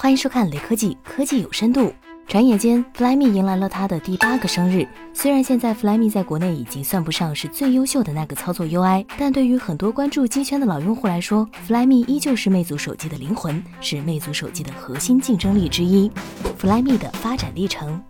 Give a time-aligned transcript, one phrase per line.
[0.00, 1.92] 欢迎收看雷科技，科技有深度。
[2.28, 4.86] 转眼间，Flyme 迎来了它的第八个生日。
[5.12, 16.08] 虽然现在 Flyme 在国内已经算不上是最优秀的那个操作 UI，但对于很多关注机圈的老用户来说，Flyme 依旧是魅族手机的灵魂，是魅族手机的核心竞争力之一。
[16.60, 18.00] Flyme 的发展历程。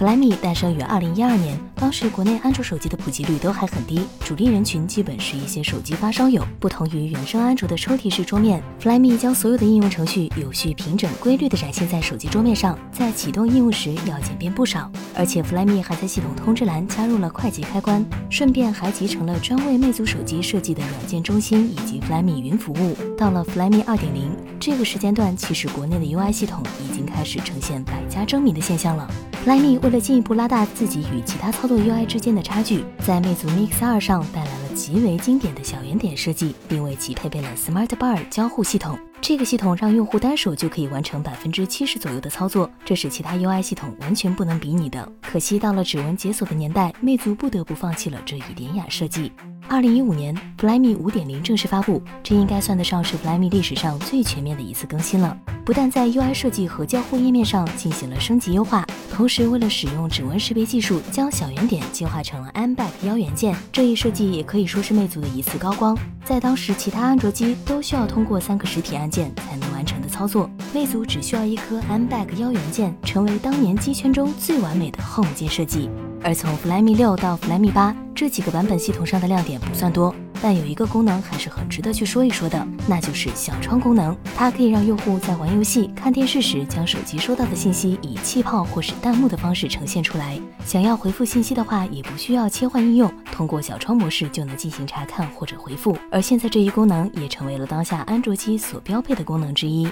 [0.00, 6.42] Flyme 诞生于二零一二年，当时国内安卓手机的普及率都还很低，主力人群基本是一些手机发烧友。
[6.58, 14.90] 不同于原生安卓的抽屉式桌面，Flyme 将所有的应用程序有序、平整、规律地展现在手机桌面上，在启动应用时要简便不少。
[15.14, 22.96] 而且 Flyme 还在系统通知栏加入了快捷开关，顺便还集成了专为魅族手机设计的软件中心以及 Flyme 云服务。
[23.18, 29.06] 到了 Flyme 二点零这个时间段，其实国内的 UI 系统已经开始呈现百家争鸣的现象了。
[29.44, 38.98] Flyme 为了进一步拉大自己与其他操作 UI 之间的差距，在魅族 Mix 2上带来了极为经典的小圆点设计，并为其配备了 Smart Bar 交互系统。
[39.18, 45.10] 这个系统让用户单手就可以完成百分之七十左右的操作，这是其他 UI 系统完全不能比拟的。
[45.22, 49.32] 可惜到了指纹解锁的年代，魅族不得不放弃了这一典雅设计。
[49.70, 55.38] 二零一五年，Flyme 五点零正式发布，这应该算得上是 Flyme 历史上最全面的一次更新了。
[55.64, 63.54] 不但在 UI 设计和交互页面上进行了升级优化，同时为了使用指纹识别技术，将小圆点进化成了 M Back 腰元件。
[63.70, 65.96] 这一设计也可以说是魅族的一次高光。
[66.24, 75.88] 在当时其他安卓机都需要通过三个实体按键才能完成的操作，魅族只需要一颗 M Back 腰元件，成为当年机圈中最完美的 Home 键设计。
[76.24, 84.14] 而从 Flyme 六到 Flyme 八这几个版本，系统上的亮点不算多，但有一个功能还是很值得去说一说的，那就是小窗功能。
[84.36, 90.38] 它可以让用户在玩游戏、看电视时，将手机收到的信息以气泡或是弹幕的方式呈现出来。
[90.66, 95.96] 想要回复信息的话，也不需要切换应用，通过小窗模式就能进行查看或者回复。
[96.10, 99.88] 而现在这一功能也成为了当下安卓机所标配的功能之一。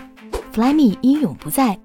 [0.53, 1.79] Flyme 英勇不在。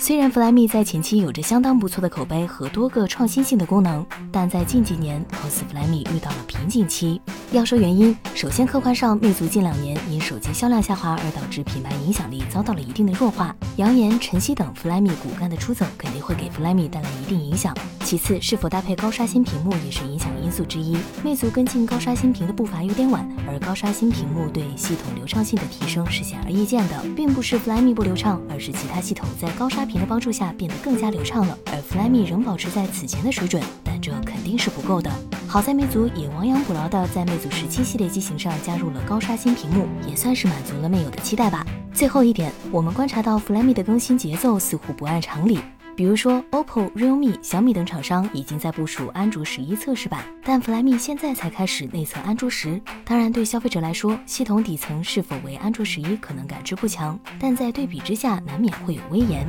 [0.00, 7.20] 虽然 Flyme 在前期有着相当不错的口碑和多个创新性的功能，但在近几年，cos Flyme 遇到了瓶颈期。
[7.50, 17.74] 要说原因，首先客观上，魅族近两年因手机销量下滑而导致品牌影响力遭到了一定的弱化，扬言、晨曦等 Flyme 骨干的出走肯定会给 Flyme 带来一定影响。
[18.04, 20.96] 其次，是否搭配高刷新屏幕也是影响因素之一。
[21.24, 35.10] 魅族跟进高刷新屏的步伐有点晚，而高刷新屏幕对系统流畅性的提升是显而易见的，并不是 Flyme 不流畅，而是其他系统在高刷屏的帮助下变得更加流畅了，而 Flyme 仍保持在此前的水准，但这肯定是不够的。
[35.48, 41.66] 好在魅族也亡羊补牢的在魅族十七系列机型上加入了高刷新屏幕，也算是满足了魅友的期待吧。
[41.94, 45.58] 最后一点，我们观察到 Flyme 的更新节奏似乎不按常理。
[45.98, 52.80] 比如说，OPPO、realme、小米等厂商已经在部署安卓十一测试版，但 Flyme 现在才开始内测安卓十。
[53.04, 59.44] 当然，对消费者来说，系统底层是否为安卓十一可能感知不强，但在对比之下，难免会有微言。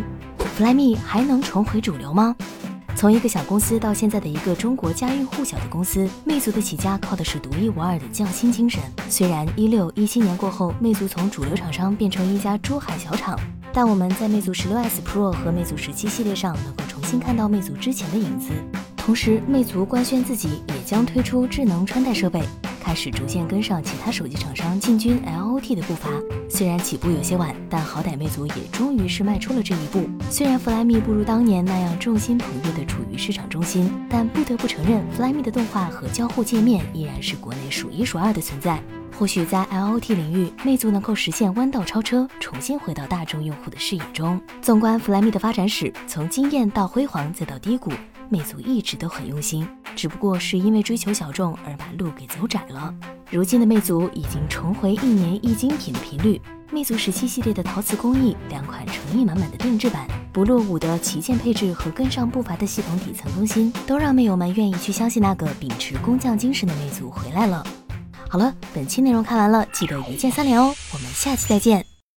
[0.57, 2.35] Flyme 还能重回主流吗？
[2.95, 8.81] 从一个小公司到现在的一个中国家喻户晓的公司，魅族的起家靠的是独一无二的匠心精神。
[9.07, 13.39] 虽然一六一七年过后，魅族从主流厂商变成一家珠海小厂。
[13.71, 18.49] 但我们在魅族十六 S Pro 和魅族十七系列上能够重新看到魅族之前的影子。
[18.97, 22.41] 同时，魅族官宣自己也将推出智能穿戴设备，
[22.89, 26.09] 开始逐渐跟上其他手机厂商进军 LOT 的步伐。
[26.49, 30.09] 虽然起步有些晚，但好歹魅族也终于是迈出了这一步。
[30.31, 38.81] 虽然 Flyme 不如当年那样众星捧月的处于市场中心，但不得不承认，Flyme 的动画和交互界面依然是国内数一数二的存在。
[39.15, 44.41] 或许在 LOT 领域，魅族能够实现弯道超车，重新回到大众用户的视野中。
[44.63, 47.91] 纵观 Flyme 的发展史，从惊艳到辉煌再到低谷，
[48.29, 49.67] 魅族一直都很用心，
[49.99, 52.95] 只不过是因为追求小众而把路给走窄了。
[53.29, 56.39] 如今的魅族已经重回一年一精品的频率，
[56.71, 67.61] 魅族十七系列的陶瓷工艺，两款诚意满满的定制版，不落伍的旗舰配置和跟上步伐的系统底层更新，都让魅友们愿意去相信那个秉持工匠精神的魅族回来了。
[68.29, 70.73] 好了，本期内容看完了，记得一键三连哦！
[70.93, 71.88] 我们下期再见。